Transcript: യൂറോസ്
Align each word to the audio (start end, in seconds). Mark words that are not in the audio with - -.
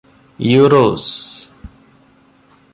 യൂറോസ് 0.39 1.11